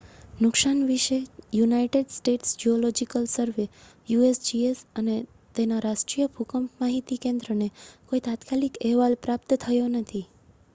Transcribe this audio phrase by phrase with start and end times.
[0.39, 1.17] નુકસાન વિશે
[1.53, 3.67] United States Geological Survey
[4.15, 5.19] usgsને અને
[5.55, 10.27] તેના રાષ્ટ્રીય ભૂકંપ માહિતી કેન્દ્રને કોઈ તાત્કાલિક અહેવાલ પ્રાપ્ત થયો નથી